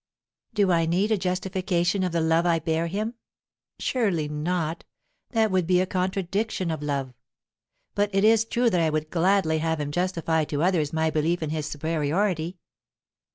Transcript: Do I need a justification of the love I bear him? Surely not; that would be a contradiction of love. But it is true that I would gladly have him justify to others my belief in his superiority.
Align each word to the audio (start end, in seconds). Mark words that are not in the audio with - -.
Do 0.55 0.71
I 0.71 0.87
need 0.87 1.11
a 1.11 1.15
justification 1.19 2.01
of 2.03 2.11
the 2.11 2.21
love 2.21 2.43
I 2.43 2.57
bear 2.57 2.87
him? 2.87 3.13
Surely 3.77 4.27
not; 4.27 4.83
that 5.29 5.51
would 5.51 5.67
be 5.67 5.79
a 5.79 5.85
contradiction 5.85 6.71
of 6.71 6.81
love. 6.81 7.13
But 7.93 8.09
it 8.11 8.23
is 8.23 8.43
true 8.43 8.71
that 8.71 8.81
I 8.81 8.89
would 8.89 9.11
gladly 9.11 9.59
have 9.59 9.79
him 9.79 9.91
justify 9.91 10.43
to 10.45 10.63
others 10.63 10.91
my 10.91 11.11
belief 11.11 11.43
in 11.43 11.51
his 11.51 11.67
superiority. 11.67 12.57